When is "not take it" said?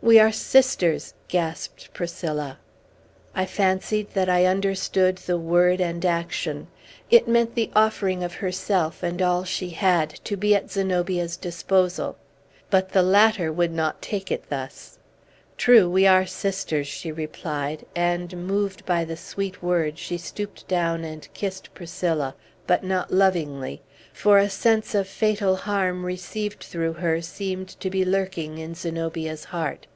13.72-14.48